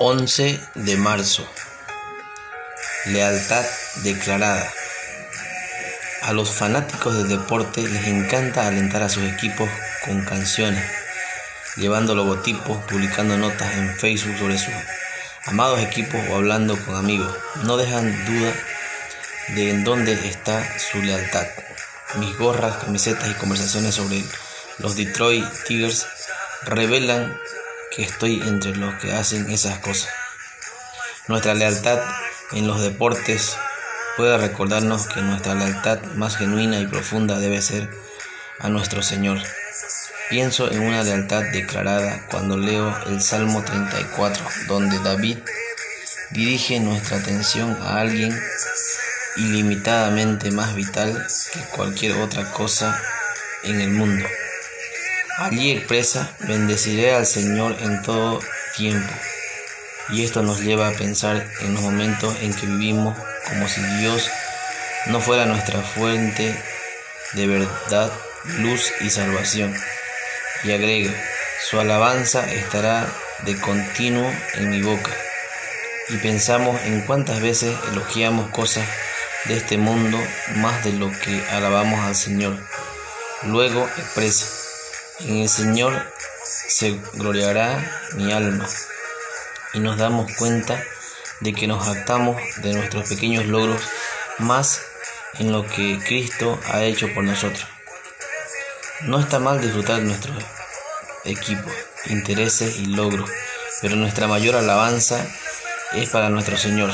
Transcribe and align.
11 0.00 0.60
de 0.76 0.96
marzo. 0.96 1.44
Lealtad 3.06 3.64
declarada. 4.04 4.72
A 6.22 6.32
los 6.32 6.50
fanáticos 6.50 7.16
del 7.16 7.28
deporte 7.28 7.82
les 7.82 8.06
encanta 8.06 8.68
alentar 8.68 9.02
a 9.02 9.08
sus 9.08 9.24
equipos 9.24 9.68
con 10.04 10.24
canciones, 10.24 10.84
llevando 11.76 12.14
logotipos, 12.14 12.78
publicando 12.84 13.36
notas 13.38 13.74
en 13.74 13.92
Facebook 13.96 14.38
sobre 14.38 14.58
sus 14.58 14.74
amados 15.46 15.80
equipos 15.80 16.20
o 16.30 16.36
hablando 16.36 16.78
con 16.84 16.94
amigos. 16.94 17.36
No 17.64 17.76
dejan 17.76 18.24
duda 18.24 18.52
de 19.56 19.70
en 19.70 19.82
dónde 19.82 20.12
está 20.12 20.64
su 20.78 21.02
lealtad. 21.02 21.48
Mis 22.20 22.38
gorras, 22.38 22.84
camisetas 22.84 23.28
y 23.28 23.34
conversaciones 23.34 23.96
sobre 23.96 24.22
los 24.78 24.94
Detroit 24.94 25.44
Tigers 25.66 26.06
revelan 26.66 27.36
estoy 27.98 28.40
entre 28.46 28.76
los 28.76 28.94
que 28.96 29.12
hacen 29.12 29.50
esas 29.50 29.78
cosas. 29.78 30.10
Nuestra 31.26 31.54
lealtad 31.54 31.98
en 32.52 32.66
los 32.66 32.80
deportes 32.80 33.56
puede 34.16 34.38
recordarnos 34.38 35.06
que 35.06 35.20
nuestra 35.20 35.54
lealtad 35.54 36.02
más 36.14 36.36
genuina 36.36 36.80
y 36.80 36.86
profunda 36.86 37.38
debe 37.38 37.60
ser 37.60 37.90
a 38.60 38.68
nuestro 38.68 39.02
Señor. 39.02 39.38
Pienso 40.30 40.70
en 40.70 40.82
una 40.82 41.02
lealtad 41.02 41.42
declarada 41.52 42.26
cuando 42.30 42.56
leo 42.56 42.94
el 43.06 43.20
Salmo 43.20 43.62
34, 43.62 44.44
donde 44.68 44.98
David 45.00 45.38
dirige 46.30 46.80
nuestra 46.80 47.18
atención 47.18 47.76
a 47.82 48.00
alguien 48.00 48.38
ilimitadamente 49.36 50.50
más 50.50 50.74
vital 50.74 51.26
que 51.52 51.60
cualquier 51.76 52.16
otra 52.18 52.50
cosa 52.52 53.00
en 53.62 53.80
el 53.80 53.90
mundo. 53.90 54.26
Allí 55.38 55.70
expresa, 55.70 56.34
bendeciré 56.40 57.14
al 57.14 57.24
Señor 57.24 57.76
en 57.80 58.02
todo 58.02 58.40
tiempo. 58.76 59.12
Y 60.08 60.24
esto 60.24 60.42
nos 60.42 60.60
lleva 60.60 60.88
a 60.88 60.92
pensar 60.92 61.46
en 61.60 61.74
los 61.74 61.82
momentos 61.82 62.34
en 62.40 62.52
que 62.52 62.66
vivimos 62.66 63.16
como 63.48 63.68
si 63.68 63.80
Dios 64.00 64.28
no 65.06 65.20
fuera 65.20 65.46
nuestra 65.46 65.80
fuente 65.80 66.60
de 67.34 67.46
verdad, 67.46 68.10
luz 68.58 68.92
y 69.00 69.10
salvación. 69.10 69.72
Y 70.64 70.72
agrega, 70.72 71.12
su 71.70 71.78
alabanza 71.78 72.52
estará 72.52 73.06
de 73.44 73.56
continuo 73.60 74.28
en 74.54 74.70
mi 74.70 74.82
boca. 74.82 75.12
Y 76.08 76.16
pensamos 76.16 76.80
en 76.82 77.02
cuántas 77.02 77.40
veces 77.40 77.76
elogiamos 77.92 78.50
cosas 78.50 78.88
de 79.44 79.56
este 79.56 79.78
mundo 79.78 80.18
más 80.56 80.82
de 80.82 80.94
lo 80.94 81.12
que 81.12 81.44
alabamos 81.52 82.00
al 82.00 82.16
Señor. 82.16 82.58
Luego 83.44 83.88
expresa, 83.98 84.67
en 85.20 85.38
el 85.38 85.48
Señor 85.48 85.92
se 86.68 86.98
gloriará 87.14 88.02
mi 88.14 88.32
alma 88.32 88.68
y 89.74 89.80
nos 89.80 89.98
damos 89.98 90.30
cuenta 90.36 90.82
de 91.40 91.52
que 91.52 91.66
nos 91.66 91.84
jactamos 91.84 92.40
de 92.58 92.74
nuestros 92.74 93.08
pequeños 93.08 93.46
logros 93.46 93.82
más 94.38 94.80
en 95.38 95.52
lo 95.52 95.66
que 95.66 95.98
Cristo 96.06 96.58
ha 96.72 96.84
hecho 96.84 97.12
por 97.14 97.24
nosotros. 97.24 97.66
No 99.02 99.20
está 99.20 99.38
mal 99.38 99.60
disfrutar 99.60 100.02
nuestros 100.02 100.42
equipos, 101.24 101.72
intereses 102.06 102.78
y 102.78 102.86
logros, 102.86 103.30
pero 103.80 103.96
nuestra 103.96 104.26
mayor 104.26 104.56
alabanza 104.56 105.24
es 105.94 106.08
para 106.10 106.28
nuestro 106.28 106.56
Señor. 106.56 106.92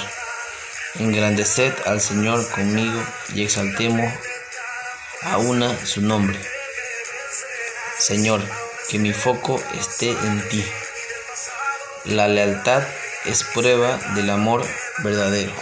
Engrandeced 0.99 1.75
al 1.87 2.01
Señor 2.01 2.49
conmigo 2.51 3.03
y 3.35 3.43
exaltemos 3.43 4.13
a 5.23 5.39
una 5.39 5.85
su 5.85 6.01
nombre. 6.03 6.54
Señor, 7.99 8.43
que 8.89 8.99
mi 8.99 9.13
foco 9.13 9.61
esté 9.79 10.11
en 10.11 10.49
ti. 10.49 10.65
La 12.05 12.29
lealtad 12.29 12.83
es 13.25 13.45
prueba 13.45 13.99
del 14.15 14.31
amor 14.31 14.65
verdadero. 15.03 15.53